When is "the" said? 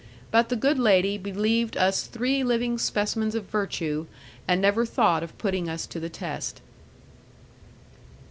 0.49-0.55, 5.99-6.09